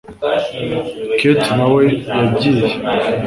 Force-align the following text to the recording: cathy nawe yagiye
cathy 1.19 1.51
nawe 1.57 1.83
yagiye 2.15 2.67